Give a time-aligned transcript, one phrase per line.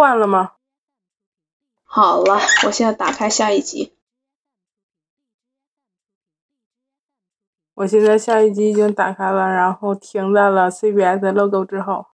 [0.00, 0.52] 换了吗？
[1.84, 3.92] 好了，我现在打开下一集。
[7.74, 12.06] 我现在下一集已经打开了，然后停在了 CBS logo 之后。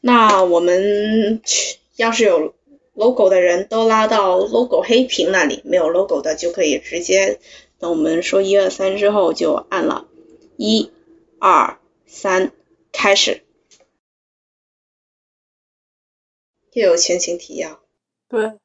[0.00, 2.54] 那我们去，要是有
[2.94, 7.38] logo 的人都拉到 logo 黑屏那里，没有 logo 的就可以直接
[7.78, 10.08] 等我们说一二三之后就按了，
[10.56, 10.90] 一、
[11.38, 12.52] 二、三，
[12.90, 13.41] 开始。
[16.72, 17.80] 又有前情提要。
[18.28, 18.58] 对。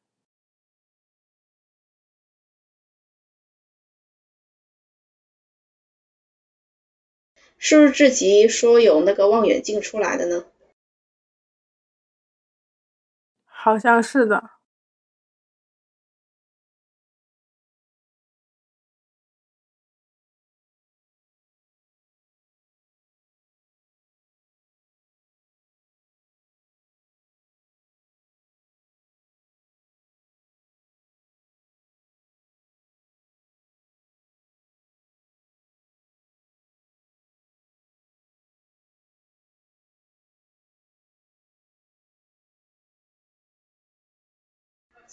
[7.59, 10.46] 是不是这集说有那个望远镜出来的呢？
[13.49, 14.57] 好像是的。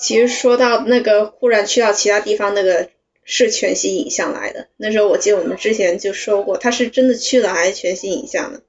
[0.04, 2.90] 其实说到那个忽然去到其他地方，那个
[3.24, 4.68] 是全息影像来的。
[4.76, 8.60] 那时候我记得我们之前就说过，他是真的去了还是全息影像呢？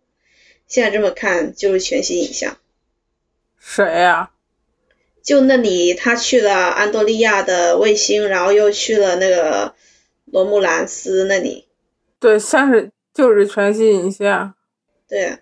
[0.66, 2.58] 现在这么看就是全息影像。
[3.60, 4.32] 谁呀？
[5.22, 9.76] 就那里他去了安多利亚的卫星，然后又去了那个
[10.24, 11.68] 罗穆兰斯那里。
[12.18, 14.56] 对，像是就是全息影像。
[15.06, 15.40] 对。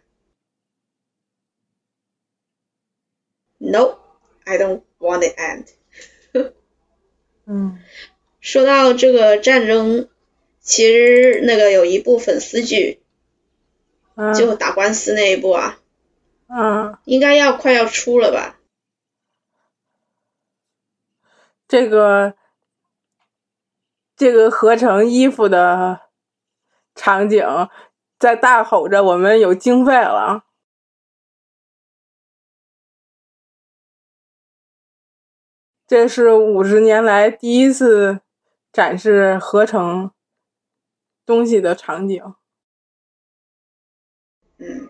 [3.59, 3.99] No,
[4.45, 4.81] I don't.
[4.99, 5.65] Want the end？
[7.45, 7.77] 嗯，
[8.39, 10.07] 说到这个战争，
[10.61, 13.01] 其实那个有一部粉丝剧，
[14.35, 15.79] 就打官司那一部啊，
[16.47, 18.57] 嗯，应该要快要出了吧？
[21.67, 22.35] 这个
[24.15, 26.01] 这个合成衣服的
[26.95, 27.43] 场景，
[28.19, 30.45] 在大吼着“我们有经费了”。
[35.93, 38.21] 这是五十年来第一次
[38.71, 40.09] 展示合成
[41.23, 42.33] 东西的场景。
[44.57, 44.89] 嗯，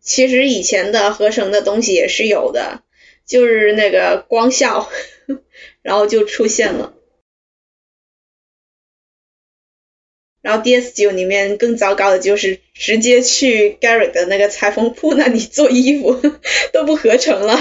[0.00, 2.82] 其实以前的合成的东西也是有的，
[3.26, 4.88] 就是那个光效，
[5.82, 6.94] 然后就出现了。
[10.48, 16.18] 然后 DS 九里面更糟糕的就是直接去 Gary 的那个裁缝铺那里做衣服，
[16.72, 17.54] 都不合成了。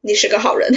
[0.00, 0.70] 你是个好人。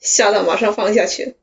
[0.00, 1.36] 吓到马上放下去。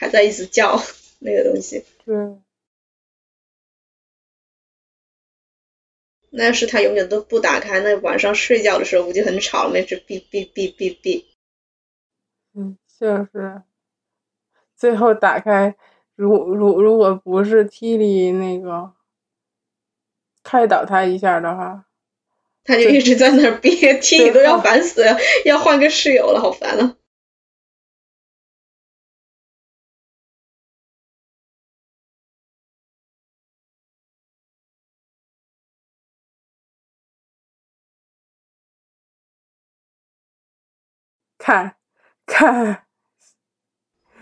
[0.00, 0.82] 还在一直叫
[1.18, 1.84] 那个东西。
[2.06, 2.16] 对。
[6.30, 9.70] 那要是他永远都不打开，那晚上睡觉的时候不就很吵？
[9.70, 11.26] 那只哔哔哔哔哔。
[12.54, 13.62] 嗯，就是。
[14.74, 15.76] 最后打开，
[16.14, 18.94] 如如如果不是 T 里那个
[20.42, 21.84] 开导他一下的话，
[22.64, 26.96] 他就一直在那憋 里都要烦死了，要换个室友了，好烦啊。
[41.50, 41.74] 看，
[42.26, 42.86] 看，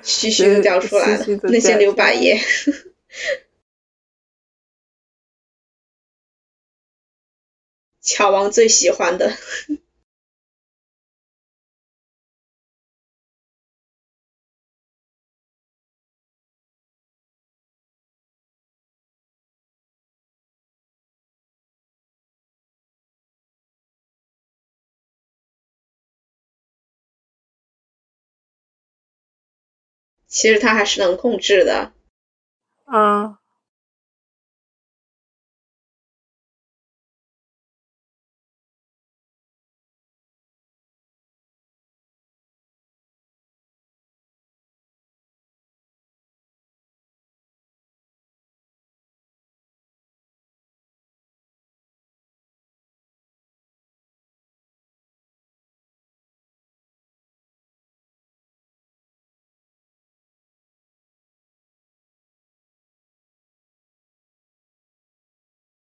[0.03, 2.41] 嘘嘘的掉出来了，那些留白页，
[8.01, 9.37] 乔王最喜欢的。
[30.29, 31.93] 其实他还是能控制的。
[32.93, 33.37] 嗯。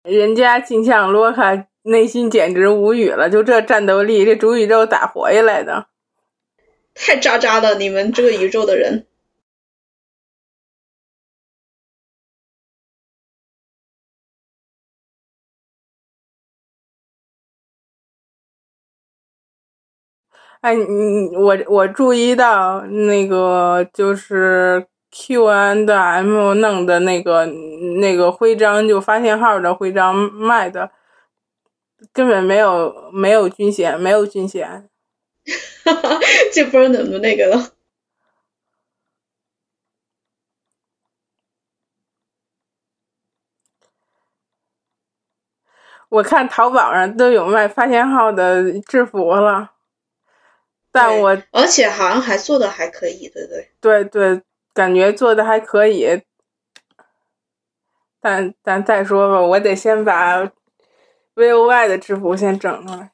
[0.07, 5.89] 人家金像罗卡内心简直无语了，就这战斗力，这主宇宙咋活下来的？
[6.95, 9.07] 太渣渣了，你们这个宇宙的人。
[20.61, 24.87] 哎，你我我注意到那个就是。
[25.19, 30.91] Q N 的 M 弄的那个那个徽章，就发现号的徽章卖的，
[32.13, 34.91] 根本没有没有军衔，没有军衔，
[35.85, 36.21] 哈哈，
[36.53, 37.71] 就不知道怎么那个了。
[46.11, 49.73] 我看淘宝上都有卖发现号的制服了，
[50.93, 53.71] 但我而且好像还做的还可以，对对？
[53.81, 54.43] 对对。
[54.77, 56.23] 感觉做的还可以，
[58.21, 60.53] 但但再说吧，我得先把
[61.33, 63.13] V O Y 的制服先整上来。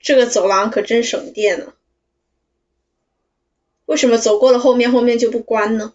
[0.00, 1.74] 这个走廊可真省电呢，
[3.86, 5.94] 为什么走过了后面后面就不关呢？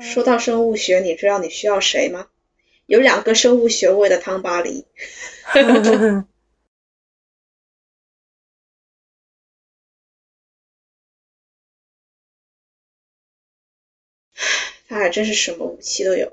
[0.00, 2.28] 说到生物学，你知道你需要谁吗？
[2.88, 4.86] 有两个生物学位的汤巴黎。
[14.88, 16.32] 他还真是什么武器都有。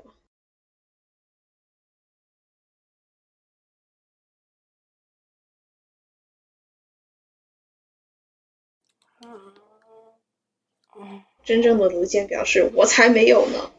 [11.44, 13.70] 真正的卢健表示：“我才没有呢。”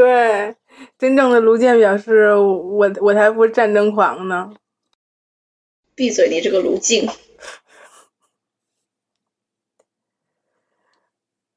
[0.00, 0.56] 对。
[0.98, 4.50] 真正的卢健表示：“我我才不是战争狂呢！”
[5.94, 7.06] 闭嘴，你这个卢静。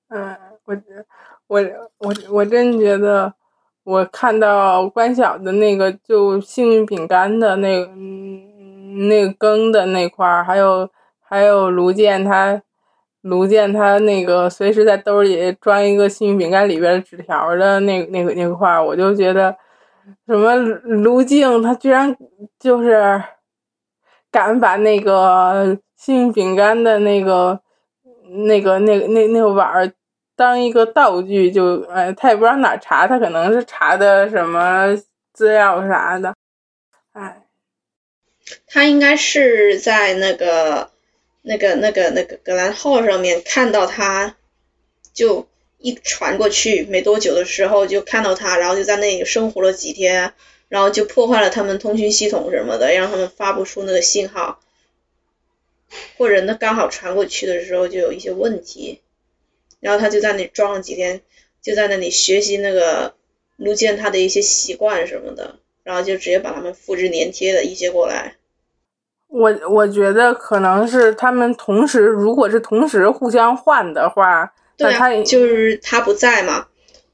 [0.10, 0.75] 嗯，我
[1.48, 1.62] 我
[2.00, 3.34] 我我真觉得，
[3.84, 7.86] 我看到关晓的那个就幸运饼干的那个
[9.07, 10.89] 那个羹的那块儿，还有
[11.22, 12.62] 还有卢健他。
[13.24, 19.56] 卢健他那个随时在兜里装一个幸运饼干里边的纸条的那那个那个块我就觉得，
[20.28, 22.14] 什么卢静他居然
[22.60, 23.24] 就是
[24.30, 27.62] 敢把那个幸运饼干的那个
[28.46, 29.94] 那个那那那个碗
[30.36, 34.94] 当一个道具，就哎他也不知道哪查，他可能是查的什么
[35.31, 36.36] 资料啥的，
[37.14, 37.44] 哎，
[38.68, 40.92] 他应该是在那个。
[41.45, 44.38] 那个、那个、那个格兰号上面看到他，
[45.13, 45.48] 就
[45.78, 50.34] 一传过去，没多久的时候就看到他，然后就在那里生活了几天，
[50.70, 54.62] 然后就破坏了他们通讯系统什么的，让他们发不出那个信号，
[56.17, 59.01] 或者那刚好传过去的时候就有一些问题，
[59.82, 61.22] 然后他就在那里装了几天，
[61.62, 63.15] 就在那里学习那个
[63.58, 68.38] 卢健他的一些习惯什么的，然后就直接把他们复制粘贴的一些过来。
[69.34, 76.68] 我我觉得可能是他们同时，如果是同时互相换的话，对他就是他不在嘛，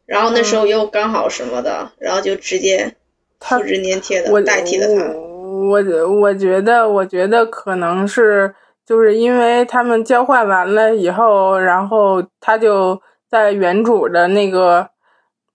[0.06, 2.94] 然后那时候又刚好什么的，然后就直接
[3.40, 5.14] 复制粘贴的代替了他。
[5.16, 5.82] 我
[6.20, 8.54] 我觉得，我觉得可能是
[8.86, 14.90] 就是因为他们交换完了以后，然后他就在原主的那个。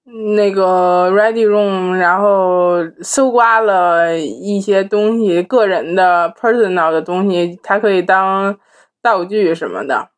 [0.06, 8.58] 那个 Ready Room，然后搜刮了一些东西，个人的 personal 的东西，它可以当
[9.02, 10.11] 道具什么的。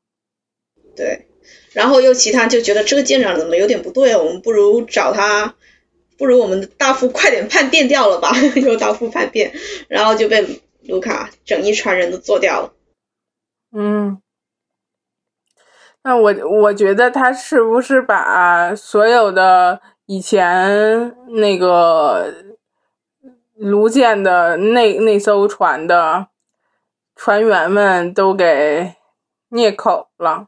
[0.96, 1.28] 对，
[1.72, 5.54] 然后又其他就觉得这个舰长怎么有点不对，我们不如找他，
[6.18, 8.32] 不如我们的大副快点叛变掉了吧？
[8.56, 9.52] 又大副叛变，
[9.88, 10.44] 然后就被
[10.88, 12.72] 卢卡整一船人都做掉了。
[13.72, 14.20] 嗯。
[16.06, 22.32] 那我我觉得他是不是把所有的以前那个
[23.56, 26.28] 卢建的那那艘船的
[27.16, 28.94] 船员们都给
[29.48, 30.46] 灭口了？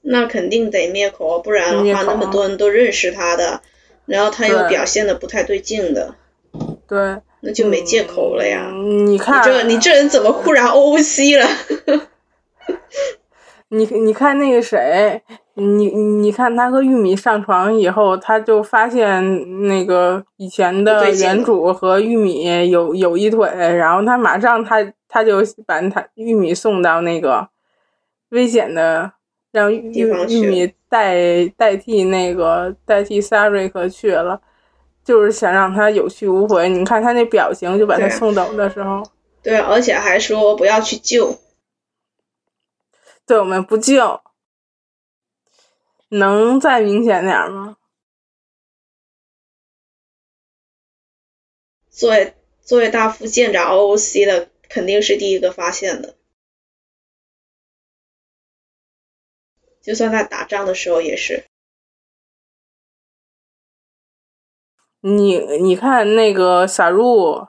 [0.00, 3.60] 那肯定得灭口，不然的话那么多人都认识他的，
[4.06, 6.14] 然后他又表现的不太对劲的。
[6.88, 8.70] 对，那就没借口了呀。
[8.72, 11.46] 你看，你这你这人怎么忽然 OOC 了？
[13.74, 15.22] 你你看那个谁，
[15.54, 24.76] 你你看他和玉米上床以后，他就发现那个以前的原主和玉米有有一腿，然后他马上他
[25.08, 27.48] 他就把他玉米送到那个
[28.28, 29.10] 危险的，
[29.52, 34.38] 让玉玉米代代替那个代替萨瑞克去了，
[35.02, 36.68] 就是想让他有去无回。
[36.68, 39.02] 你看他那表情，就把他送走的时候，
[39.42, 41.38] 对，而且还说不要去救。
[43.24, 44.20] 对我们不救，
[46.08, 47.76] 能再明显点吗？
[51.88, 56.16] 作为作为大副舰长 OOC 的，肯定是第一个发现的。
[59.80, 61.44] 就算在打仗的时候也是。
[65.00, 67.46] 你你看那个撒入，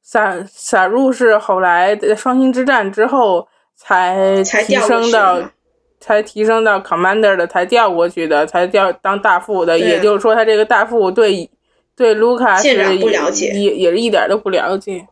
[0.00, 3.48] 撒撒入是后来双星之战之后。
[3.84, 5.50] 才提升到，
[5.98, 9.78] 才提升到 commander 的，才调过去的，才调当大副的。
[9.78, 11.50] 也就是说，他这个大副对
[11.96, 15.06] 对卢卡是也也是一点都不了解。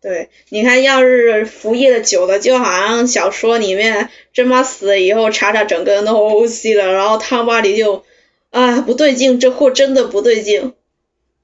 [0.00, 8.02] 对，你看，要是服役的久了，就好像小说里面真妈死了以后，查查整个人都 OC 了，然后汤巴里就
[8.48, 10.72] 啊不对劲，这货真的不对劲，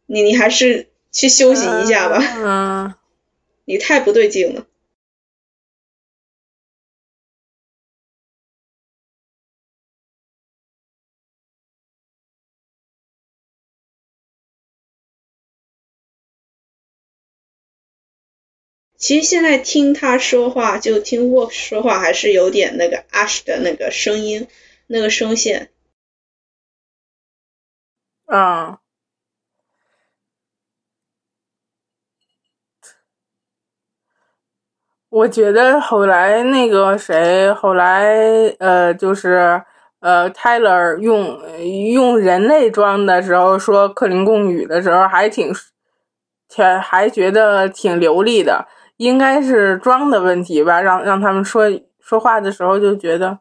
[0.06, 2.16] 你你还是去休息一下吧。
[2.16, 2.96] 啊。
[3.66, 4.64] 你太不对劲了。
[19.06, 24.48] 其实现在听他说话，就听 Work 说话，还是有点那个 Ash 的那个声音，
[24.88, 25.70] 那个声线。
[28.24, 28.80] 啊。
[35.08, 38.12] 我觉得后来那个谁，后来
[38.58, 39.62] 呃，就是
[40.00, 41.40] 呃，Tyler 用
[41.92, 45.52] 用人类装的时候说克林贡语的时候，还挺，
[46.48, 48.66] 挺还觉得挺流利的。
[48.96, 51.64] 应该是妆的问题吧，让让他们说
[52.00, 53.38] 说话的时候就觉得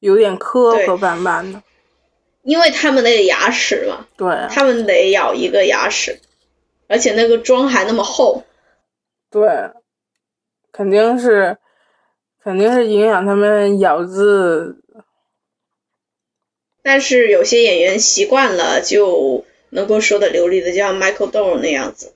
[0.00, 1.62] 有点磕磕绊绊的，
[2.42, 6.18] 因为他们那个牙齿嘛，对，他们得咬一个牙齿，
[6.88, 8.44] 而且那个妆还那么厚，
[9.30, 9.70] 对，
[10.72, 11.58] 肯定是
[12.42, 14.80] 肯定是影响他们咬字，
[16.82, 22.14] 但是有些演员习惯了就能够说的流利的，就像 Michael d o 那样子，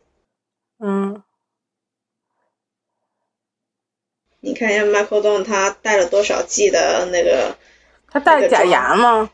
[0.78, 1.22] 嗯。
[4.44, 7.56] 你看一下 Michael Don，他戴了多少 G 的那个？
[8.08, 9.30] 他戴假牙吗？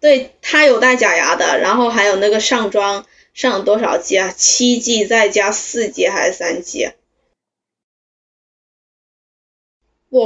[0.00, 4.34] 对他有戴假牙的，然后还有那个上妆上了多少 G 啊？
[4.36, 6.94] 七 G 再加四 G 还是三 G？Wolf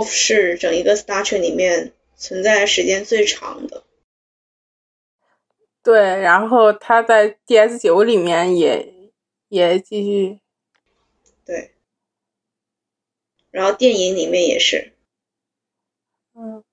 [0.09, 3.85] 是整一个 Star Trek 里面存在时间最长的。
[5.83, 8.91] 对，然后他在 DS 九里面也
[9.49, 10.41] 也继续。
[11.45, 11.74] 对。
[13.55, 14.95] 然后电影里面也是，
[16.35, 16.65] 嗯，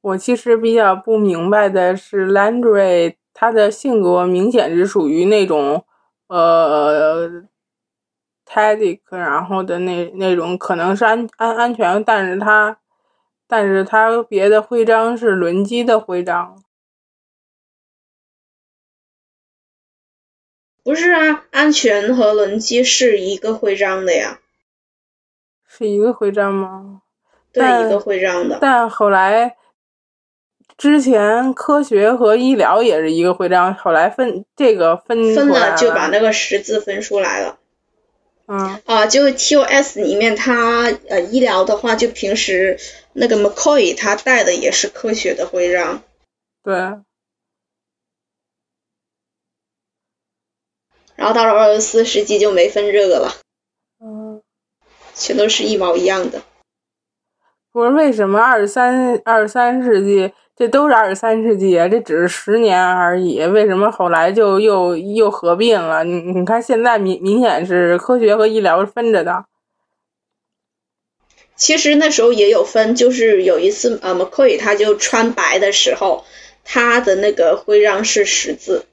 [0.00, 5.84] 我其实比较不明白的是，Landry 他的性格明显是属于那种
[6.28, 7.28] 呃
[8.46, 12.78] t a d i c 然后的那那种可能是安安安全，但是他
[13.46, 16.62] 但是他别的徽章是轮机的徽章。
[20.86, 24.38] 不是啊，安全和轮机是一个徽章的呀，
[25.66, 27.02] 是一个徽章吗？
[27.52, 28.58] 对，一个徽章的。
[28.60, 29.56] 但后来，
[30.78, 37.58] 之前科学和医疗也是一个徽章，后来分这个分分了，就把那个十字分出来了。
[38.46, 38.80] 嗯。
[38.86, 42.78] 啊，就 TOS 里面，它呃医疗的话，就平时
[43.12, 46.04] 那个 McCoy 他带的也是科学的徽章。
[46.62, 46.76] 对。
[51.26, 53.32] 然后到了二十四世纪就没分这个了，
[54.00, 54.40] 嗯，
[55.12, 56.40] 全都是一毛一样的。
[57.72, 61.88] 不是为什么二十三二十三世纪这都是二十三世纪啊？
[61.88, 66.04] 这只是十年而已，为什么后来就又又合并了？
[66.04, 69.46] 你你看现在明明显是科学和医疗是分着的。
[71.56, 76.24] 其实那时候也有分，就是有一次呃，McCoy 他就穿白的时候，
[76.62, 78.86] 他的那个徽章是十字，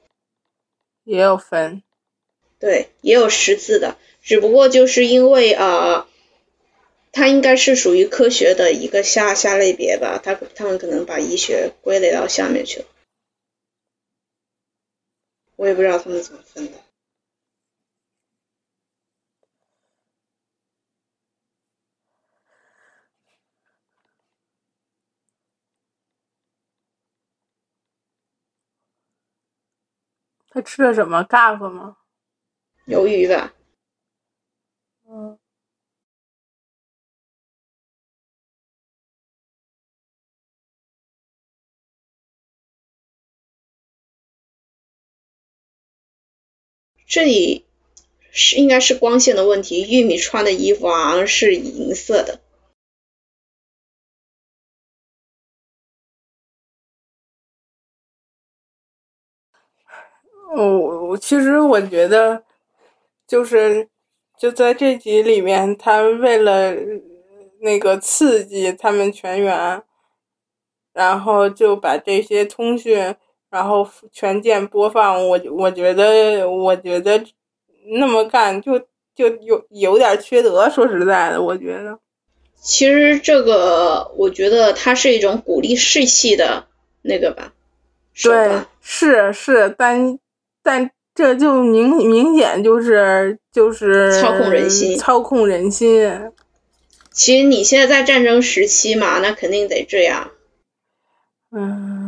[1.04, 1.83] 也有分。
[2.64, 6.06] 对，也有识字的，只不过就是因为呃，
[7.12, 12.86] 它应该是属于科学的一个下下类别吧，他他们可能把医学归类到下面去了。
[15.56, 16.78] 我也不知道他们怎么分的。
[30.48, 31.98] 他吃了什么 gaff 吗？
[32.86, 33.52] 鱿鱼吧。
[35.08, 35.38] 嗯。
[47.06, 47.64] 这里
[48.32, 49.88] 是应该是光线的问题。
[49.90, 52.40] 玉米穿的衣服好像是银色的。
[60.56, 62.44] 哦，其实我觉得，
[63.26, 63.88] 就是
[64.38, 66.74] 就在这集里面，他为了
[67.60, 69.82] 那个刺激他们全员，
[70.92, 73.14] 然后就把这些通讯。
[73.50, 77.24] 然后全键播放，我我觉得，我觉得
[78.00, 78.76] 那么干就
[79.14, 80.68] 就有有点缺德。
[80.68, 81.96] 说实在的，我觉得，
[82.56, 86.66] 其实这个我觉得它是一种鼓励士气的
[87.02, 87.52] 那个吧。
[88.20, 90.18] 对，是是，但
[90.60, 96.10] 但这就明明显就是就是操控人心，操控人心。
[97.12, 100.32] 其实你现在在战争时期嘛，那肯定得这样。
[101.52, 102.03] 嗯。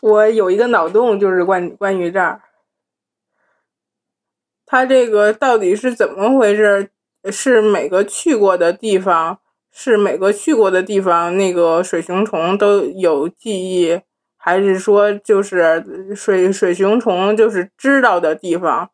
[0.00, 2.40] 我有一个脑洞，就是关关于这儿，
[4.64, 6.90] 它这个到底是怎么回事？
[7.32, 9.40] 是每个去过的地方，
[9.72, 14.00] 是每个去过的地方，那个水熊虫都有记忆，
[14.36, 18.90] 还是说就是水水熊虫就是知道的地方？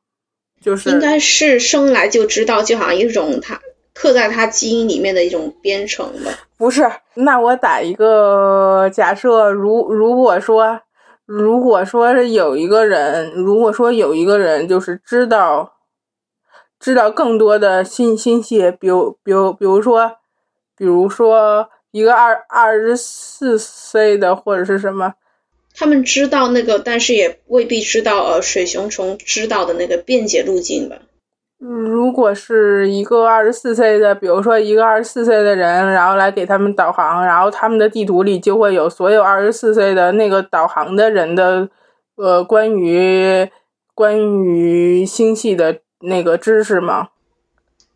[0.60, 3.60] 就是应该是生来就知道，就好像一种它
[3.92, 6.30] 刻在它基因里面的一种编程吧。
[6.56, 10.80] 不是，那我打一个假设，如如果说。
[11.26, 15.78] 如果说是有一个人，如果说有一个人就是知道，
[16.78, 20.16] 知道更多的信信息，比如，比如，比如说，
[20.76, 25.14] 比如说一个二二十四岁的或者是什么，
[25.74, 30.98] 他们知道那个，但是也未必知道呃水熊虫知道的那个便捷路径吧。
[31.66, 41.70] 如果是一个二十四岁的，比如说一个二十四岁的人，然后来给他们导航，然后他们的地图里就会有所有二十四岁的那个导航的人的，
[42.16, 43.48] 呃，关于
[43.94, 47.08] 关于星系的那个知识吗？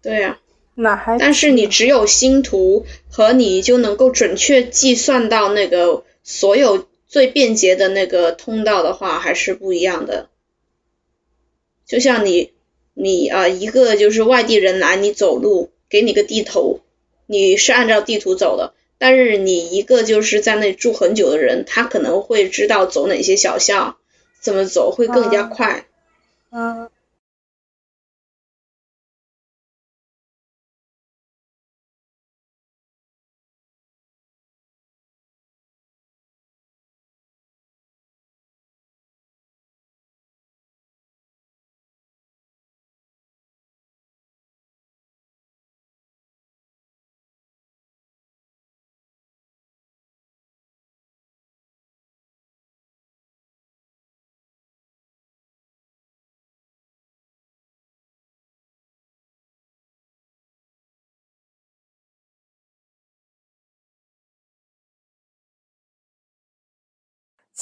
[0.01, 0.39] 对呀，
[0.75, 10.31] 那还但是你只有星图和你就能够准确计算到那个所有最便捷的那个通道的话，还是不一样的。
[11.85, 12.57] 就像你。
[13.01, 16.81] 你啊，一个就是外地人来，你走路给你个地图，
[17.27, 18.75] 你是按照地图走的。
[18.99, 23.97] 但是你一个就是在那住很久的人，他可能会知道走哪些小巷，
[24.41, 25.87] 怎么走会更加快。
[26.51, 26.91] 嗯。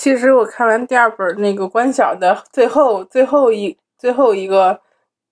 [0.07, 4.81] 其实我看完第二本那个关晓的最后最后一最后一个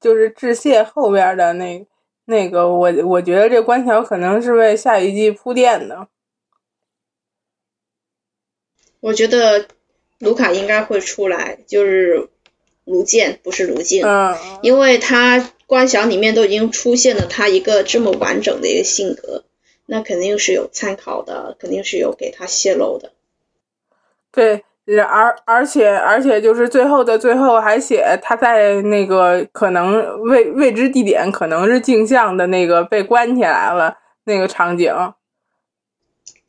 [0.00, 1.86] 就是致谢后边的那
[2.24, 6.08] 那个我我觉得这关晓可能是为下一季铺垫的。
[8.98, 9.68] 我觉得
[10.18, 12.28] 卢卡应该会出来，就是
[12.84, 19.44] 卢健不是卢静，嗯，因为他关晓里面都已经出现了他一个这么完整的一个性格，
[19.86, 23.12] 那肯定是有参考的，肯定是有给他泄露的。
[24.34, 24.64] 对，
[24.98, 34.92] 而而且而且就是最后的最后还写他在那个可能未未知地点，可能是镜像的那个被关起来了那个场景。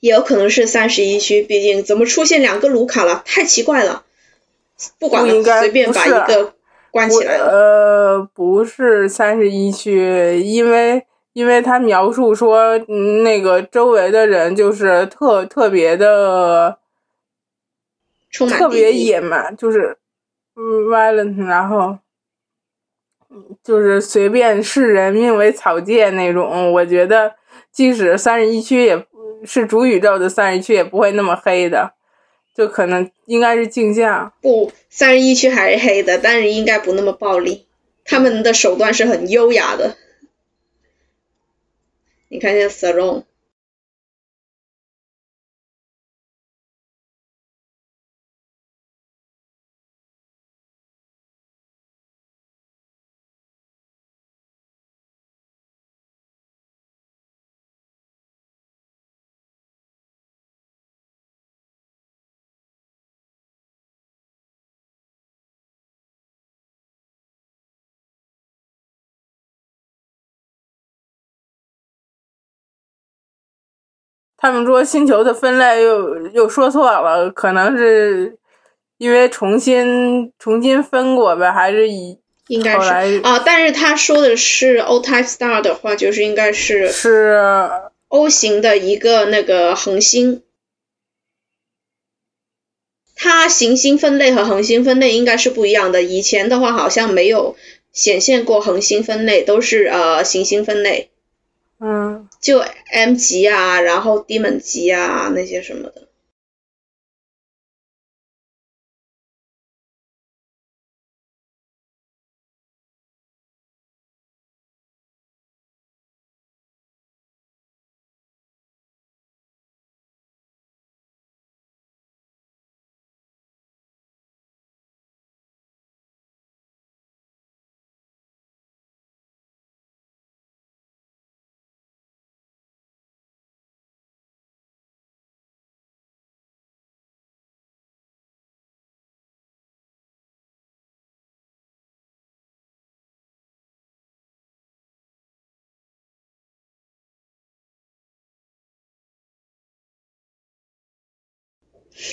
[0.02, 3.24] 也有可能是三十一区，毕竟怎么出现两个卢卡了？
[3.26, 4.04] 太奇怪了。
[5.00, 6.54] 不管了，随便把一个
[6.92, 7.46] 关起来了。
[7.46, 12.78] 呃，不是三十一区，因为因为他描述说
[13.24, 16.78] 那个周围的人就是特特别的，
[18.50, 19.98] 特别野蛮，就是
[20.56, 21.98] violent，然后
[23.64, 26.72] 就是随便视人命为草芥那种。
[26.74, 27.36] 我觉得，
[27.72, 29.06] 即使三十一区也。
[29.48, 31.94] 是主宇宙的三十一区也不会那么黑的，
[32.56, 34.34] 就可能应该是镜像。
[34.42, 37.68] 不，三十一区还是黑的，但是应该不那么暴力。
[38.04, 39.98] 他们的手段是很优雅的。
[42.30, 42.92] 你看这 s
[74.46, 78.38] 他们说星球的分类又又说错了，可能是
[79.00, 83.42] 因为重新重新分过呗，还是以应该是啊？
[83.44, 87.40] 但是他说的是 O type star 的话，就是应该是是
[88.08, 90.44] O 型的一个那个恒星。
[93.16, 96.04] 它行星分类和恒星分类应该是不一样的。
[96.04, 97.56] 以前的话好像没有
[97.92, 101.10] 显现过恒星分类，都是呃行星分类。
[101.80, 102.60] 嗯，就
[102.92, 106.05] M 级啊，然后低门级啊那些什么的。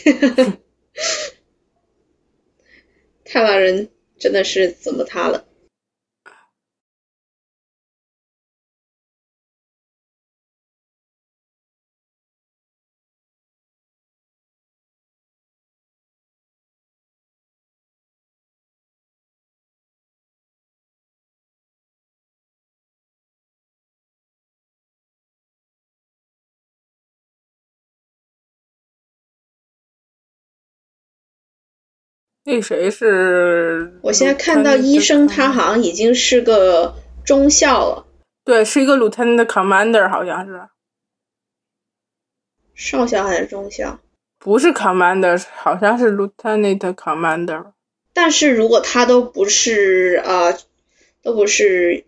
[3.25, 5.47] 太郎人真的是怎么他了？
[32.45, 33.99] 那谁是？
[34.03, 38.07] 我现在看到医生，他好像已经是个中校了。
[38.45, 40.61] 对，是一个 lieutenant commander，好像是。
[42.75, 44.01] 少校还是中校？
[44.41, 47.67] 不是 commander，好像是 lieutenant commander。
[48.13, 50.59] 但是如果他都不是呃，
[51.23, 52.05] 都不是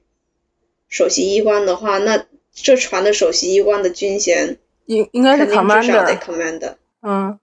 [0.89, 6.75] 首席医官的话，那这船的首席医官的军衔应应该是 commander。
[7.03, 7.39] 嗯。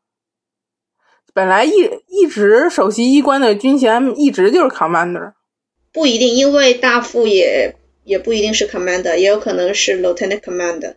[1.34, 1.72] 本来一
[2.08, 5.34] 一直首席医官的军衔一直就是 commander，
[5.94, 10.96] 不一定，因为大副也也不一定是 commander，也有可能是 lieutenant commander。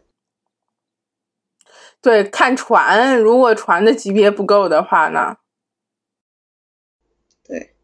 [2.01, 5.37] 对，看船，如果船的级别不够的话呢？
[7.47, 7.75] 对。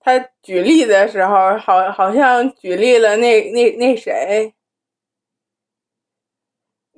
[0.00, 4.54] 他举例的时候，好，好像举例了那那那谁。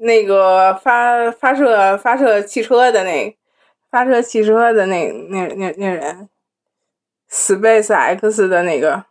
[0.03, 3.37] 那个发发射发射汽车的那
[3.91, 6.29] 发射汽车的那那那那人
[7.31, 9.05] ，Space X 的那个，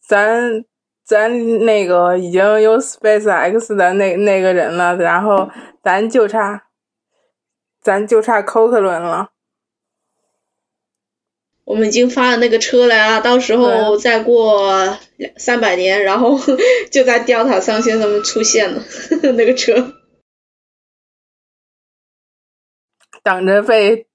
[0.00, 0.64] 咱
[1.04, 5.48] 咱那个已经有 Space X 的那那个人了，然后
[5.82, 6.64] 咱就差
[7.80, 9.30] 咱就差寇克伦了。
[11.68, 16.40] 我们已经发了那个车来了，到时候再过两三百年，然后
[16.90, 18.82] 就在吊塔上先生们出现了
[19.36, 19.92] 那个车，
[23.22, 24.06] 等着被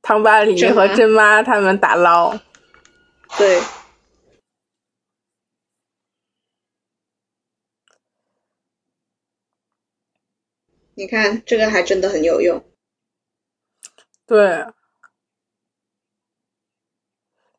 [0.00, 2.40] 汤巴里和珍妈他们打捞。
[3.36, 3.60] 对。
[10.94, 12.64] 你看，这个还真的很有用。
[14.26, 14.64] 对。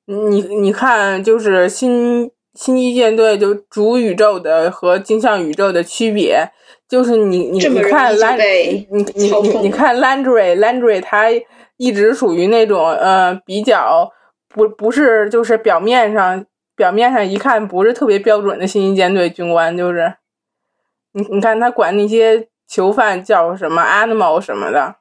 [0.05, 6.47] 你你看，就是新星际舰队就主宇宙的和镜像宇宙的区别，
[6.87, 11.25] 就是你你你看兰，你你你你看 Landry Landry 他
[11.77, 14.11] 一直属于那种呃比较
[14.47, 20.13] 不不是就是表面上表面上一看不是特别标准的星际舰队军官，就是
[21.13, 24.95] 你你看他管那些囚犯叫什么 animal 什么的。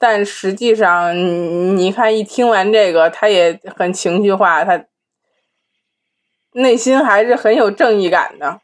[0.00, 4.86] 但实际上，你你看，一听完这个，他也很情绪化，他
[6.52, 8.62] 内心还是很有正义感的。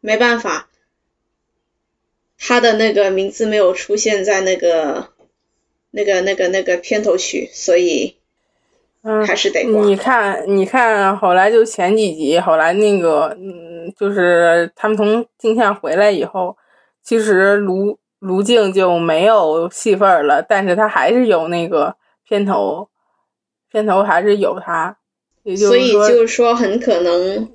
[0.00, 0.68] 没办法，
[2.38, 5.12] 他的那个名字没有出现在那个、
[5.92, 8.19] 那个、那个、那个片头曲，所以。
[9.02, 16.54] 嗯，还是得你看，你看，后来就前几集，后来那个，嗯，就是他们从镜像回来以后，
[17.02, 21.96] 其实卢卢静就没有戏份了，但是他还是有那个
[22.28, 22.88] 片头，
[23.70, 24.94] 片头还是有他，
[25.56, 27.48] 所以就是说，很可能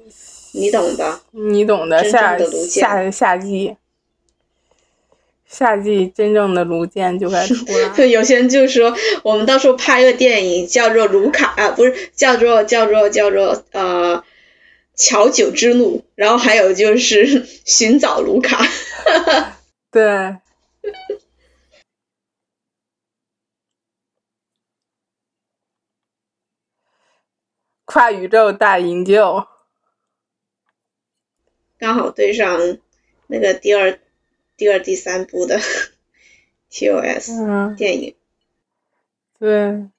[0.54, 2.36] 你懂的，你懂的，下
[2.68, 3.78] 下下季。
[5.58, 7.54] 夏季真正的卢健就该出
[7.98, 8.06] 来。
[8.06, 14.18] 有些人就说，我们到时候拍个电影叫做《卢卡》啊，不是叫做叫做叫做呃
[14.96, 18.66] 《乔九之路》，然后还有就是 寻找卢卡。
[19.92, 20.36] 对。
[27.86, 29.48] 跨宇宙大营救。
[31.78, 32.78] 刚好对上
[33.28, 33.98] 那个第二。
[34.58, 35.60] 第二、第三部的
[36.72, 38.16] TOS 电影，
[39.38, 39.90] 对，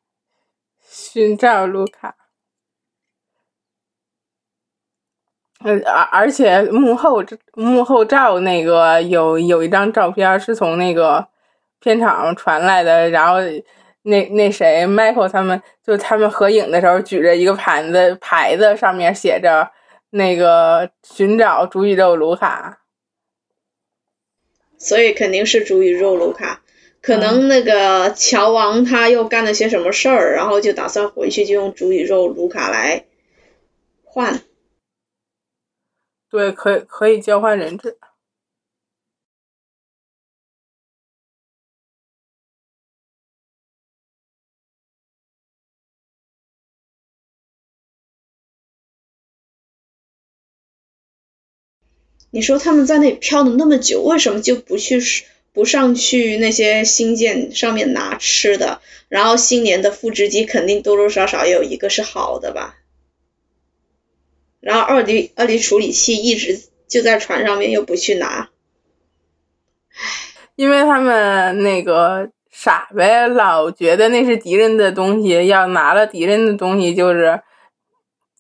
[0.83, 2.17] 寻找卢卡，
[5.61, 5.79] 而
[6.11, 7.23] 而且幕后
[7.55, 11.29] 幕后照那个有有一张照片是从那个
[11.81, 13.37] 片场传来的，然后
[14.03, 19.71] 那那谁 Michael 他们就他们合影的时候举着一个盘子牌子，上面写着
[20.11, 22.81] 那个寻找主宇宙卢卡。
[24.87, 26.63] 所以肯定是主宇宙卢卡，
[27.03, 33.05] 可能那个乔王他又干了些什么事儿，然后就打算回去就用主宇宙卢卡来
[34.05, 34.41] 换。
[36.31, 37.97] 对，可以可以交换人质。
[52.31, 55.01] 你说他们在那里漂了那么久，为什么就不去
[55.53, 58.81] 不上去那些星舰上面拿吃的？
[59.09, 62.77] 然后新年的复职机肯定多多少少有一个是好的吧？
[64.61, 68.51] 然后二 D 二 D 处理器一直就在船上面，又不去拿，
[70.57, 77.41] 因为他们那个傻呗，老觉得那是敌人的东西，要拿了敌人的东西就是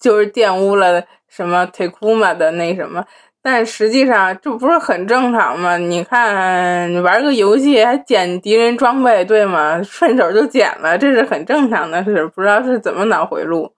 [0.01, 3.07] 就是玷污了什么腿库玛的那什么。
[3.47, 5.79] 但实际上这不是很正常吗？
[5.79, 9.81] 你看，玩个游戏还捡敌人装备，对吗？
[9.85, 12.27] 顺手就捡了，这是很正常的事。
[12.27, 13.73] 不知道是怎么脑回路。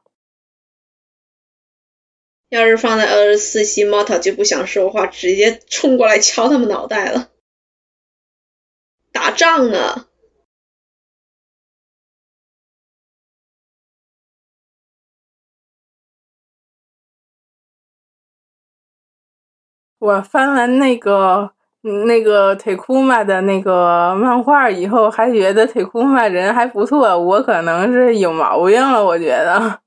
[2.48, 7.28] 要是放在二十四系，猫塔就不想说话，直接冲过来敲他们脑袋了。
[9.12, 10.06] 打仗呢。
[19.98, 21.50] 我翻完那个
[22.06, 27.18] 那个腿库玛的那个漫画以后，还觉得腿库玛人还不错。
[27.18, 29.80] 我可能是有毛病了，我觉得。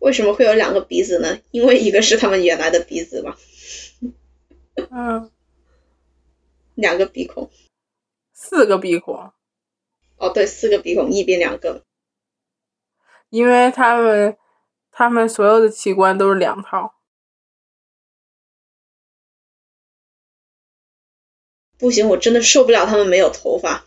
[0.00, 1.38] 为什么会有两个鼻子呢？
[1.50, 3.36] 因为一个是他们原来的鼻子嘛。
[4.90, 5.30] 嗯。
[6.74, 7.50] 两个鼻孔，
[8.32, 9.32] 四个鼻孔，
[10.16, 11.84] 哦，对，四个鼻孔，一边两个，
[13.28, 14.38] 因为他们
[14.90, 16.94] 他们所有的器官都是两套。
[21.78, 23.84] 不行，我真的受不了他们没有头发，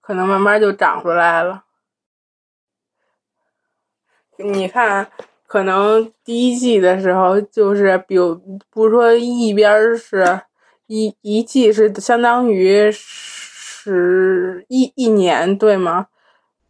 [0.00, 1.66] 可能慢慢就长出来了。
[4.36, 5.10] 你看。
[5.48, 10.42] 可能第一季的时候就是，比如不是说一边儿是
[10.86, 16.06] 一一季是相当于十一一年，对吗？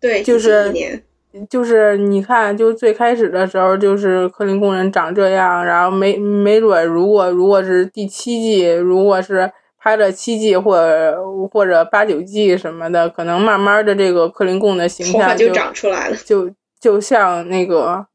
[0.01, 1.03] 对，就是。
[1.51, 16.17] 就是你看，就最开始的时候，就是克林工人长这样，然后没没准儿如果如果是第七季，如果是拍了七季或者或者八九季什么的，可能慢慢的这个克林贡的形象就长出来了。
[16.17, 18.07] 就就像那个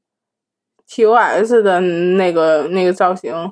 [0.94, 3.52] TOS 的那个那个造型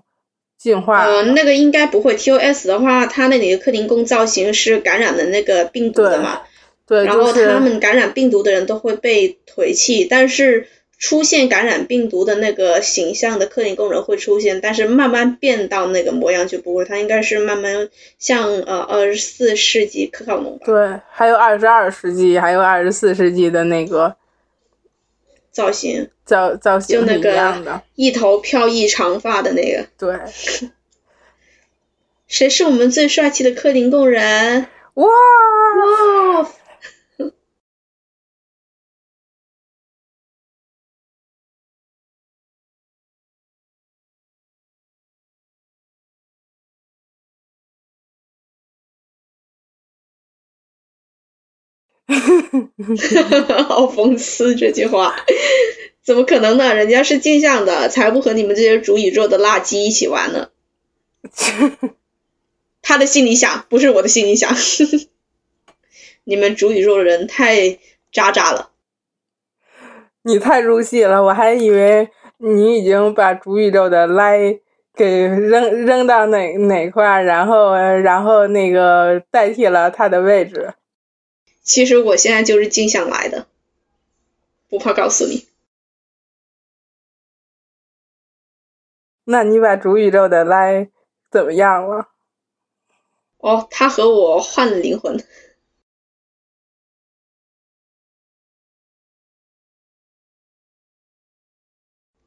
[0.60, 1.12] 进化了。
[1.12, 2.16] 呃，那个应该不会。
[2.16, 6.42] TOS 的话，它那里的克林贡造型是感染了那个病毒的嘛，
[6.86, 10.68] 对，然后他们感染病毒的人都会被颓弃，但是
[11.00, 24.16] 出现感染病毒的那个形象的克林贡人会出现，但是慢慢变到那个模样就不会，他应该是慢慢像呃二十四世纪科考农吧对，还有二十二世纪，还有二十四世纪的那个
[25.52, 27.82] 造型，造造型就那个。
[27.96, 29.86] 一头飘逸长发的那个。
[29.98, 30.18] 对，
[32.28, 34.68] 谁是我们最帅气的克林贡人？
[34.94, 36.52] 哇，哇！
[53.68, 55.16] 好讽刺这句话，
[56.04, 56.74] 怎么可能呢？
[56.74, 60.50] 人家是镜像的，才不和你们这些主宇宙的垃圾一起玩呢。
[62.82, 64.54] 他的心里想，不是我的心里想。
[66.26, 67.80] 你们主宇宙的人太
[68.12, 68.72] 渣渣了。
[70.24, 74.60] 你太入戏了，我还以为你已经把主宇宙的赖
[74.96, 80.74] 给扔扔到哪哪块，然后然后那个代替了他的位置。
[81.72, 83.48] 其实我现在就是镜像来的，
[84.68, 85.48] 不怕告诉你。
[89.24, 90.92] 那你把主宇宙的来
[91.30, 92.10] 怎么样了？
[93.38, 95.26] 哦，他和我换了灵魂。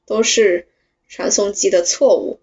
[0.06, 0.68] 都是
[1.06, 2.40] 传送机的错误。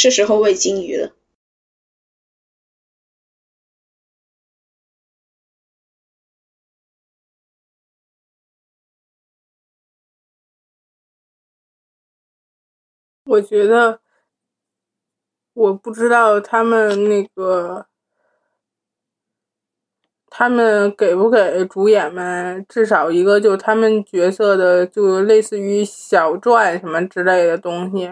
[0.00, 1.12] 是时候喂金鱼了。
[13.26, 14.00] 我觉得，
[15.52, 17.86] 我不知道他们那个，
[20.30, 28.10] 他们给不给主演们至少一个就他们角色的就类似于小传什么之类的东西。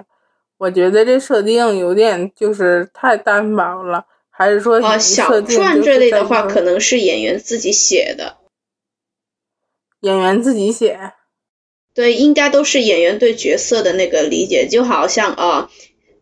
[0.59, 8.37] 我觉得这设定有点就是太单薄了，还是说啊，小传这类的话，可能是演员自己写的。
[10.01, 11.13] 演员自己写。
[11.95, 15.71] 对，应该都是演员对角色的那个理解，就好像啊、呃，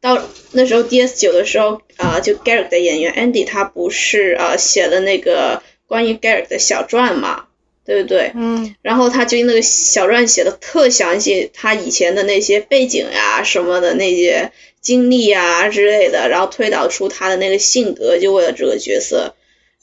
[0.01, 0.22] 到
[0.53, 7.49] 那时候 DS 九的时候啊、呃，就 Garrick 的演员 Andy 他不是啊写了那个关于 Garrick 的小传嘛，
[7.87, 8.33] 对不对？
[8.35, 8.75] 嗯。
[8.83, 19.35] 然后他就那个小传写的特详细，他以前的那些背景呀、什么的那些经历呀之类的，然后推导出他的那个性格，就为了这个角色。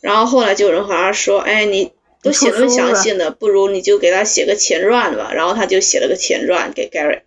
[0.02, 1.92] 然后后来就有人好像说，哎，你。
[2.24, 5.34] 都写那么详细的，不如你就给他写个前传吧。
[5.34, 7.20] 然后他就写了个前传给 Gary。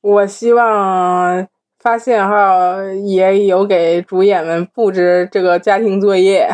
[0.00, 1.48] 我希望
[1.84, 6.48] 发现哈也有给主演们布置这个家庭作业。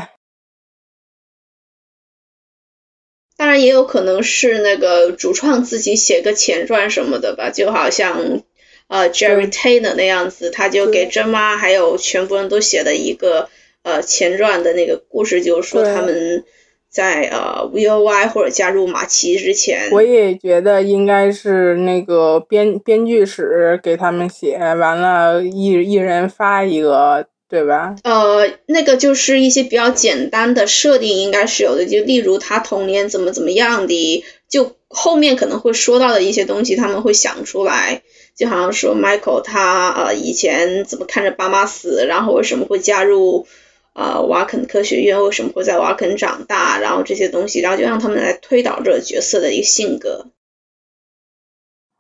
[3.37, 8.43] 当然也有可能是那个主创自己写个前传什么的吧，就好像。
[8.89, 13.49] 呃，Jerry Taylor 那样子，他就给珍妈还有全部人都写了一个
[13.85, 16.45] 呃前传的那个故事，就是说他们
[16.91, 27.95] 在呃 VOY 或者加入马奇之前，我也觉得应该是那个编编剧室给他们写完了一一人发一个，对吧？
[28.03, 38.03] 呃，那个就是一些比较简单的设定，应该是有的，就例如他童年怎么怎么样的，就后面可能会说到的一些东西，他们会想出来。
[38.37, 43.47] 就好像说 Michael 他呃以前怎么看着爸妈死，然后为什么会加入
[43.95, 50.27] 呃瓦肯科学院，为什么会在瓦肯长大，然后这些东西，然后就让他们来推导这个角色的一个性格。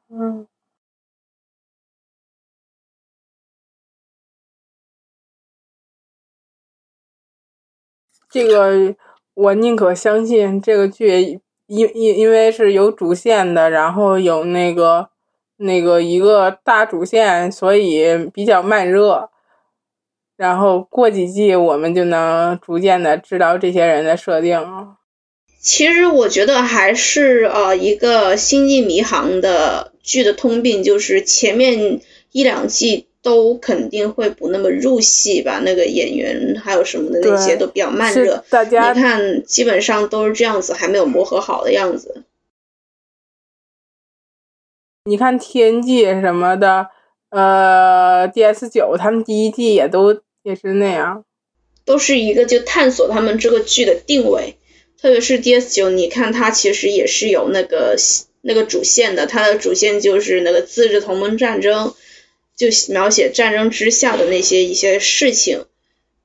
[0.09, 0.47] 嗯。
[8.30, 8.95] 这个
[9.34, 15.11] 我宁可相信这个剧，因因因为是有主线的，然后有那个。
[15.62, 19.28] 那个一个大主线，所以比较慢热。
[20.41, 24.59] 然后过几季，我们就能逐渐的知道这些人的设定。
[25.61, 32.01] 其实我觉得还是呃一个星际迷航的剧的通病，就是前面
[32.32, 38.43] 一两季都肯定会不那么入戏吧，那个演员还有什么的那些都比较慢热。
[38.49, 42.24] 大家你看，基本上都是这样子，还没有磨合好的样子。
[45.05, 46.88] 你看天际什么的，
[47.28, 51.24] 呃，DS 九他们第一季也都也是那样，
[51.84, 54.57] 都是一个就探索他们这个剧的定位。
[55.01, 57.97] 特别是 DS 九，你看它其实也是有那个
[58.43, 61.95] 那个主线的，它的主线就是那个自治同盟战争，
[62.57, 65.64] 就描写战争之下的那些一些事情。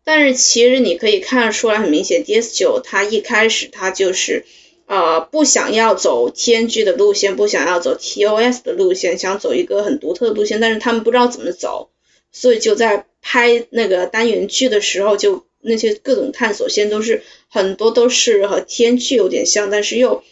[0.04, 4.46] 但是其实你可以看出来，很明显，DS 九它一开始它就是
[4.86, 11.90] 呃不想要走 TNG 的路线，不想要走 TOS 的路线，想走一个很独特的路线，但是他们不知道怎么走，
[12.32, 15.44] 所以就在拍那个单元剧的时候就。
[15.68, 20.24] 那些各种探索线都是很多都是和 TNG 有点像，但是又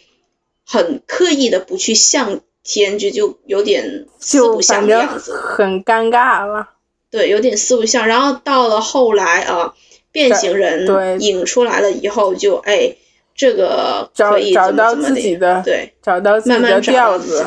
[0.64, 6.70] 很刻意的不去像 TNG，就有点四不像的样子，很尴尬了。
[7.10, 8.06] 对，有点四不像。
[8.06, 9.74] 然后到了后来啊，
[10.12, 12.94] 变形人引出来了以后，就哎，
[13.34, 17.44] 这个可以找到自己的对，找到慢慢调子，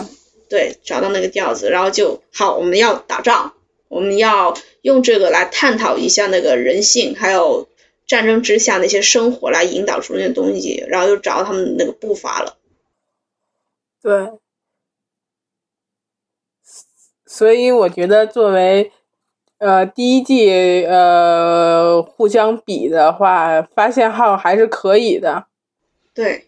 [0.50, 3.54] 对，找到那个调子，然后就好，我们要打仗，
[3.88, 7.68] 我们要用这个来探讨一下那个人性，还有。
[8.08, 12.58] 战争之下那些生活来引导出那些东西，然后又找到他们那个步伐了。
[14.02, 14.32] 对，
[17.26, 18.94] 所以我觉得作为
[19.58, 25.48] 呃第一季呃互相比的话，发现号还是可以的。
[26.14, 26.48] 对，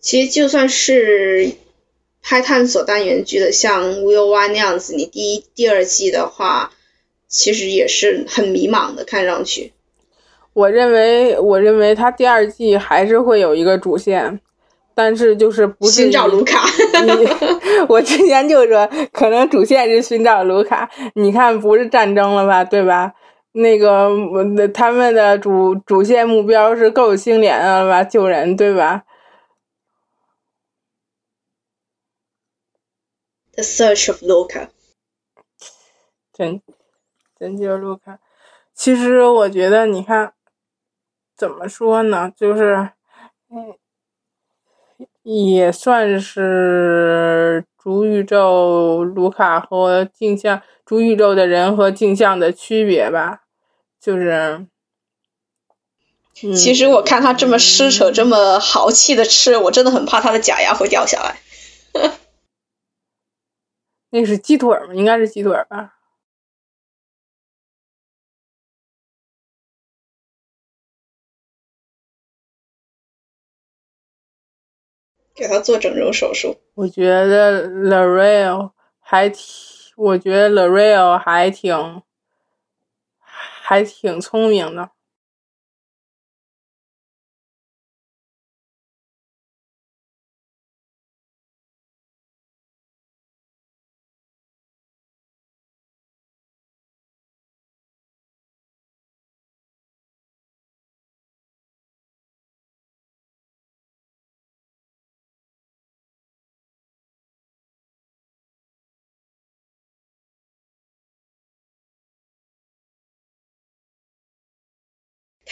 [0.00, 1.52] 其实就算是
[2.24, 6.72] 拍探索单元剧的，像无忧湾那样子，你第一、第二季的话。
[7.26, 9.72] 其实也是很迷茫的，看上去。
[10.52, 14.38] 我认为，我认为他第二季还是会有一个主线，
[14.94, 16.64] 但是就是不是寻找卢卡。
[17.88, 20.88] 我之前就说，可能主线是寻找卢卡。
[21.14, 23.12] 你看，不是战争了吧，对吧？
[23.50, 24.10] 那个，
[24.72, 28.04] 他们的主主线目标是够星联了吧？
[28.04, 29.02] 救人，对吧
[33.54, 34.68] ？The Search of Luca。
[36.32, 36.60] 真。
[37.36, 38.20] 拯救卢卡，
[38.74, 40.32] 其实我觉得，你看，
[41.36, 42.32] 怎么说呢？
[42.34, 42.90] 就是，
[43.50, 43.74] 嗯，
[45.24, 53.42] 也算是主宇宙卢卡和镜像主宇宙的人和镜像的区别吧。
[54.00, 54.66] 就是，
[56.34, 61.40] 其实我看他这么撕扯，这么豪气的吃，我真的很怕他的假牙会掉下来。
[64.14, 64.94] 那是鸡腿吗？
[64.94, 65.96] 应该是鸡腿吧。
[75.34, 76.60] 给他做整容手术。
[76.74, 79.42] 我觉得 L'Oreal 还挺，
[79.96, 82.02] 我觉得 L'Oreal 还挺，
[83.18, 84.93] 还挺聪明的。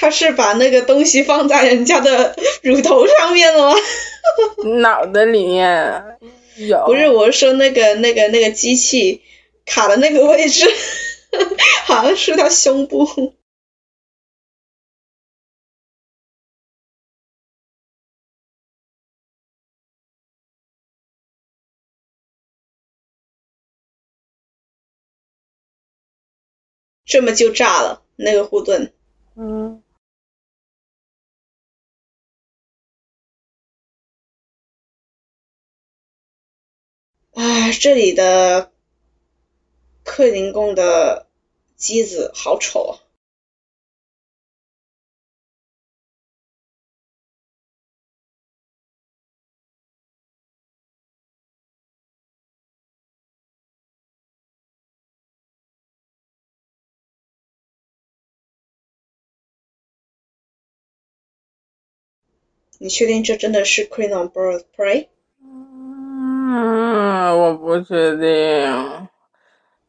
[0.03, 2.35] 他是把那个东西放在人家的
[2.65, 3.77] 乳头上面了吗？
[4.83, 6.19] 脑袋里面
[6.57, 6.85] 有。
[6.87, 9.23] 不是，我是说那个那个那个机器
[9.65, 10.67] 卡的那个位置，
[11.87, 13.35] 好像是他胸部。
[27.05, 28.93] 这么就炸了那个护盾。
[29.37, 29.82] 嗯。
[37.79, 38.71] 这里的
[40.05, 41.27] 克林贡的
[41.77, 42.99] 机子好丑啊！
[62.79, 65.07] 你确定这真的是 Queen of Bird Prey？
[67.31, 69.09] 我不确定。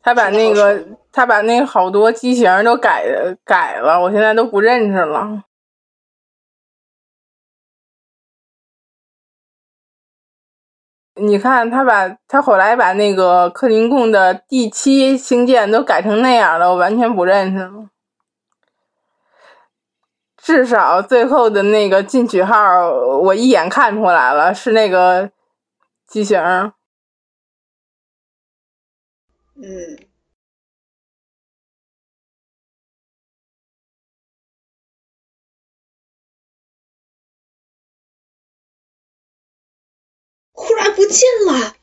[0.01, 3.05] 他把那个他把那个好多机型都改
[3.45, 5.43] 改了，我现在都不认识了。
[11.15, 17.89] 你看，他把他后来把那个克林贡的第七星舰都改成那样了，我完全不认识了。
[20.36, 25.31] 至少最后的那个进取号，我一眼看出来了，是那个
[26.07, 26.41] 机型。
[29.55, 30.07] 嗯。
[40.55, 41.75] 忽然不见了，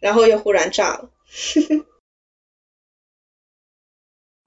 [0.00, 1.08] 然后又忽然炸了。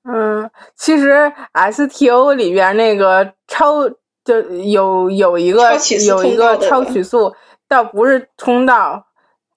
[0.03, 3.87] 嗯，其实 STO 里边那个超
[4.25, 5.71] 就有有一个
[6.05, 7.33] 有一个超曲速，
[7.69, 9.07] 倒不是通道，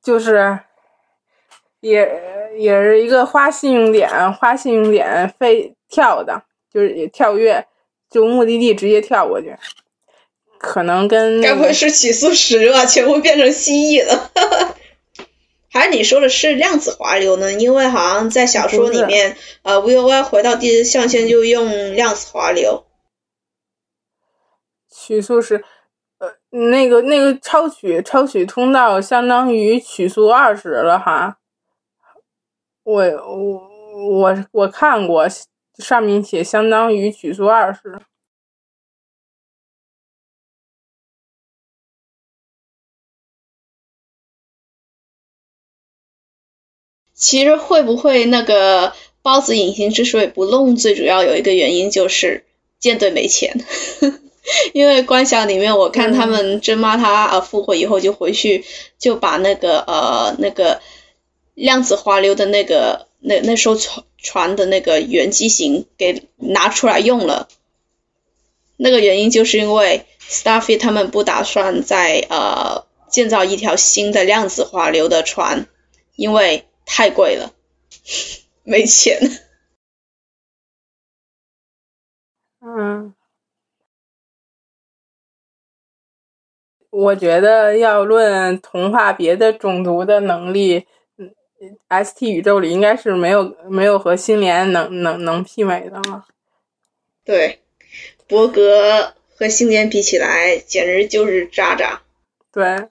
[0.00, 0.60] 就是
[1.80, 2.08] 也
[2.56, 7.66] 也是一个花信用点花信用点飞跳的，就是也跳跃，
[8.10, 9.56] 就目的地直接跳过去。
[10.58, 12.84] 可能跟该不会是起诉时吧？
[12.86, 14.32] 全部变成蜥蜴了，
[15.70, 17.52] 还是你说的是量子滑流呢？
[17.52, 22.84] 因为好像在小说里面，呃，V O Y 回到第一象限就用量子滑流。
[24.90, 25.62] 曲速是，
[26.18, 31.36] 呃，那个那个超取超取通道相当于曲速二十了哈。
[32.86, 33.68] 我我
[34.20, 35.26] 我我看过，
[35.78, 38.00] 上面写相当于曲速二十。
[47.12, 52.44] 其实会不会那个包子隐形之所以不弄，最主要有一个原因就是
[52.78, 53.52] 舰队没钱。
[54.72, 58.64] 因为关晓里面我看他们真妈他呃复活以后就回去
[58.96, 60.80] 就把那个呃那个
[61.56, 67.48] 量子滑流的那个那那艘船船的那个原机型给拿出来用了。
[68.76, 75.66] 那个原因就是因为 Starfy 他们不打算再呃建造一条新的量子滑流的船，
[76.14, 76.64] 因为。
[76.88, 77.52] 太贵了，
[78.62, 79.18] 没钱。
[82.60, 83.12] 嗯，
[86.90, 90.86] 我觉得要论同化别的种族的能力，
[91.88, 96.24] ，ST 宇宙里应该是没有没有和星联能能能媲美的了。
[97.24, 97.60] 对，
[98.26, 102.02] 博格和星联比起来，简直就是渣渣。
[102.52, 102.88] 对。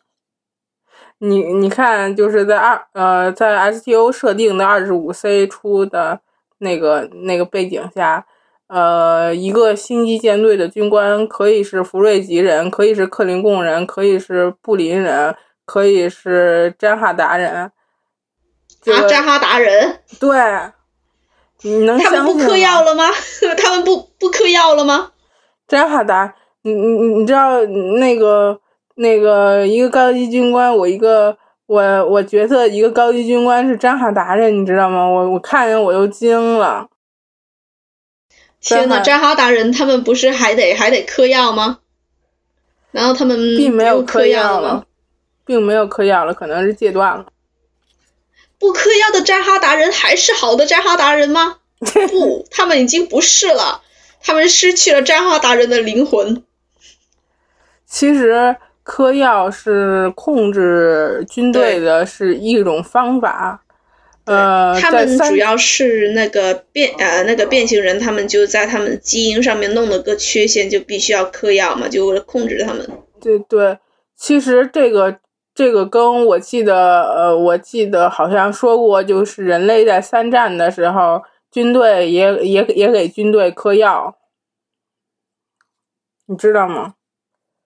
[1.19, 6.19] 你你看，就是在二呃，在 STO 设定的二十五 C 出的
[6.57, 8.27] 那个那个背景下，
[8.67, 17.71] 呃，一个星际舰队的军官可以是福瑞吉人，可以是克林贡人，可以是布林人，可以是詹哈达人。
[18.93, 19.99] 啊，扎哈达人？
[20.19, 20.37] 对，
[21.61, 23.05] 你能他们不嗑药了吗？
[23.57, 25.11] 他们不不嗑药了吗？
[25.67, 28.59] 扎哈达，你你你你知道那个？
[28.97, 35.05] 那个一个高级军官，我一个我我角色一个高级军官是扎哈达人，你知道吗？
[35.05, 36.87] 我我看见我都惊了。
[38.61, 41.79] 天呐，扎哈达人他们不是还得还得嗑药吗？
[42.91, 44.85] 然后他们并没有嗑药了，
[45.45, 47.25] 并没有嗑药了，可能是戒断了。
[48.59, 51.57] 不嗑药的扎哈达人还是好的扎哈达人吗？
[52.09, 53.81] 不，他们已经不是了，
[54.21, 56.43] 他们失去了扎哈达人的灵魂。
[57.85, 58.55] 其实。
[58.87, 63.59] 嗑药是控制军队的是一种方法，
[64.25, 72.87] 呃，他们主要是那个变呃那个变形人，他们就在他们基因上面弄了个缺陷，就必须要嗑药嘛，就为了控制他们。
[73.19, 73.79] 对对，
[74.15, 75.17] 其实这个
[75.55, 84.15] 这个跟我记得呃，我记得好像说过，就是人类在三战的时候，军队也也也给军队嗑药，
[86.27, 86.93] 你知道吗？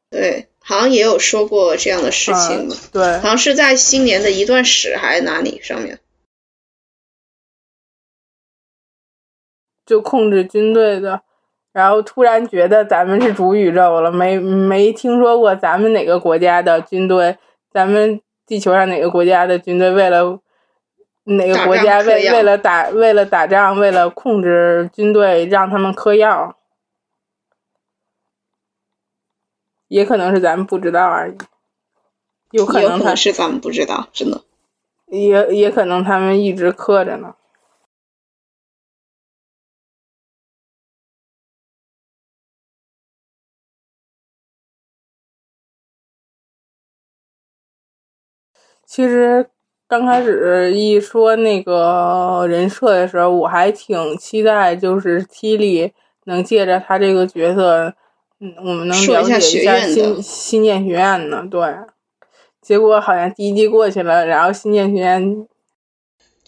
[0.09, 0.45] 对。
[0.61, 5.99] 好像也有说过这样的事情，对，好像是在新年的一段史还是哪里上面，
[9.83, 11.23] 就控制军队的，
[11.71, 17.39] 然后突然觉得咱们是主宇宙了，没没听说过咱们哪个国家的军队，
[17.71, 20.39] 咱们地球上哪个国家的军队为了
[21.23, 26.55] 哪个国家为为了打为了打仗为了控制军队让他们嗑药。
[29.87, 31.37] 也可能是咱们不知道而已，
[32.51, 34.43] 有可能他是咱们不知道，真的。
[35.07, 37.35] 也也可能他们一直嗑着呢。
[48.89, 49.45] 其实
[49.87, 55.91] 刚开始一说那个人设的时候，我还挺期待，就是 T 里
[56.25, 57.93] 能借着他这个角色，
[58.39, 61.47] 嗯，我们能了解一下新新建学院呢。
[61.51, 61.61] 对，
[62.63, 65.47] 结果好像第一季过去了，然后新建学院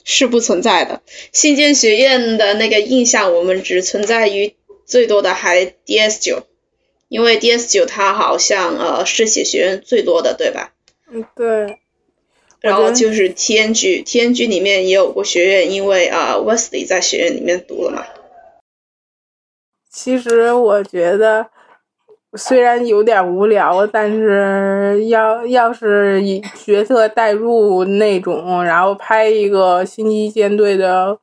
[0.03, 1.03] 是不存在的。
[1.31, 4.55] 新建学院的那个印象，我们只存在于
[4.87, 6.41] 最多的还 DS 九，
[7.07, 10.73] 因为 DS 九它好像呃是写学院最多的，对吧？
[11.07, 11.77] 嗯，对。
[12.62, 18.05] 然后就是 TNG，TNG 里面也有过学院，因为啊，Wesley 在学院里面读了嘛。
[19.89, 21.47] 其实我觉得，
[22.38, 31.18] 虽然有点无聊，但是要要是以角色代入那种，然后拍一个星际舰队的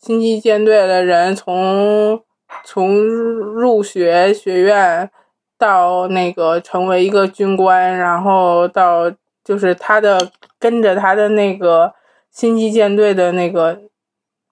[0.00, 2.22] 星际舰队的人从
[2.64, 5.10] 从入学学院
[5.58, 9.12] 到那个成为一个军官，然后到。
[9.42, 11.94] 就是他的跟着他的那个
[12.30, 13.80] 星际舰队的那个，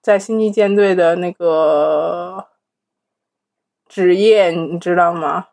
[0.01, 2.47] 在星际舰队的那个
[3.87, 5.45] 职业，你知道吗？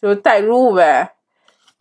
[0.00, 1.12] 就代入呗。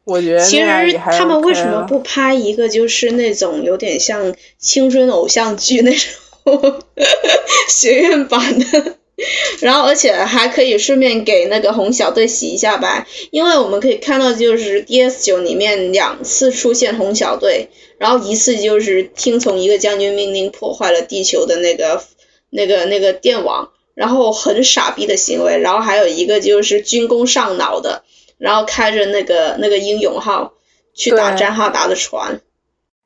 [0.03, 6.82] 我觉得其实他们为什么不拍一个就是那种有点像青春偶像剧那种
[7.70, 8.97] 学院版的？
[9.62, 17.70] 然后，而且还可以顺便给那个红小队洗一下白，因为我们可以看到，就是 DS 九里面两次出现红小队，
[18.02, 22.04] 然后一次就是听从一个将军命令破坏了地球的那个
[22.49, 28.04] 那个那个电网，然后很傻逼的行为，然后还有一个就是军功上脑的，
[28.39, 30.56] 然后开着那个那个英勇号
[30.95, 32.41] 去打詹哈达的船。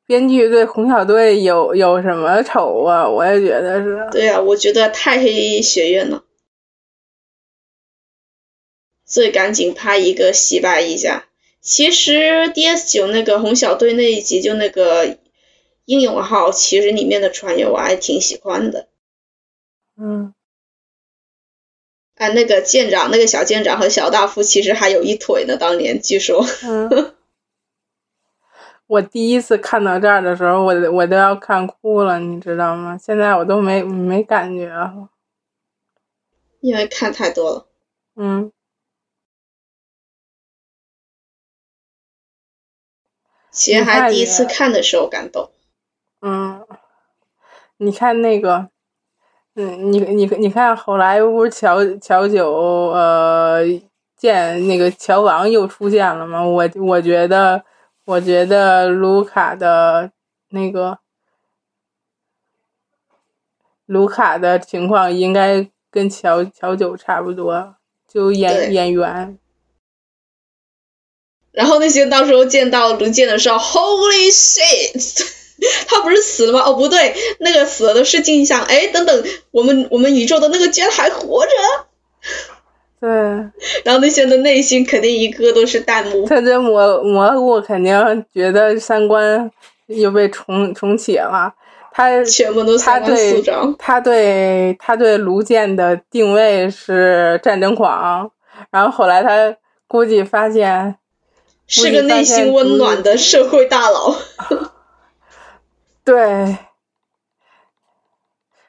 [0.08, 3.10] 编剧对红小队有有什么仇啊？
[3.10, 4.08] 我也觉得是。
[4.14, 6.24] 对呀，我觉得太黑学院了，
[9.06, 11.26] 所以赶紧拍一个洗白一下。
[11.66, 12.14] 其实
[12.54, 15.18] DS 九那个红小队那一集就那个
[15.86, 18.88] 英勇号，其实里面的船员我还挺喜欢的。
[19.98, 20.34] 嗯。
[22.18, 26.46] 哎，那个舰长，那个小舰长和小大副其实还有一腿呢，当年据说。
[26.64, 27.14] 嗯。
[28.86, 32.96] 我第一次看到这儿的时候，我我都要看哭了，你知道吗？
[32.96, 35.10] 现在我都没没感觉了，
[36.62, 37.68] 因为看太多了。
[38.16, 38.52] 嗯。
[43.56, 45.50] 其实还第一次看的时候感动。
[46.22, 46.64] 嗯，
[47.78, 48.70] 你看那个，
[49.56, 52.52] 嗯，你你你看后来不是乔乔九
[52.92, 53.64] 呃
[54.16, 56.44] 见那个乔王又出现了吗？
[56.46, 57.66] 我我觉得。
[58.08, 60.12] 我觉得卢卡的
[60.50, 61.00] 那个
[63.88, 67.78] 卢卡的情况应该跟乔乔九差不多，
[68.08, 69.40] 就演演员。
[71.56, 75.26] 然后那些到时候见到卢健的时候，Holy shit！
[75.88, 76.62] 他不是死了吗？
[76.66, 78.62] 哦，不对，那个死了的是镜像。
[78.64, 81.52] 哎，等等，我们我们宇宙的那个居然还活着。
[83.00, 83.10] 对，
[83.84, 86.28] 然后那些人的内心肯定一个都是弹幕。
[86.28, 89.50] 他这蘑蘑菇肯定觉得三观
[89.88, 91.54] 又被重重启了。
[91.94, 93.42] 他全部都他对
[93.80, 98.30] 他对他对卢健的定位是战争狂，
[98.70, 99.56] 然后后来他
[99.88, 100.98] 估计发现
[101.68, 104.16] 是个内心温暖的社会大佬。
[106.04, 106.58] 对，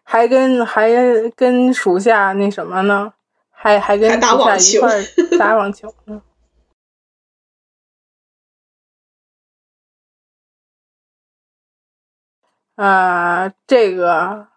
[0.02, 0.90] 还跟还
[1.36, 3.12] 跟属下那什么呢？
[3.50, 4.80] 还还跟打网球，
[5.38, 6.22] 打网球呢。
[12.76, 14.48] 啊，这个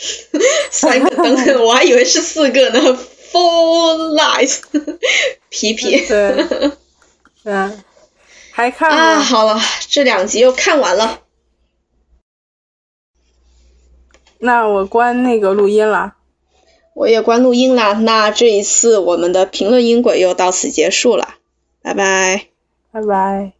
[0.70, 2.98] 三个灯，我还以为是四个呢。
[3.30, 4.60] Full life，
[5.50, 6.46] 皮皮，对，
[7.44, 7.84] 嗯，
[8.52, 9.20] 还看啊？
[9.20, 11.20] 好了，这两集又看完了。
[14.38, 16.14] 那我关那个录音了。
[16.94, 17.94] 我也关录音了。
[17.94, 21.34] 那这一次我们的评论音轨又到此结束了，
[21.82, 22.46] 拜拜，
[22.90, 23.57] 拜拜。